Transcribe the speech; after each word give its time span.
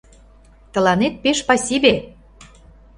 —Тыланетат 0.73 1.19
пеш 1.23 1.39
пасибе! 1.47 1.95